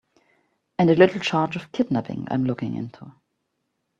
And 0.79 0.89
a 0.89 0.95
little 0.95 1.19
charge 1.21 1.55
of 1.55 1.71
kidnapping 1.71 2.27
I'm 2.31 2.43
looking 2.43 2.75
into. 2.75 3.13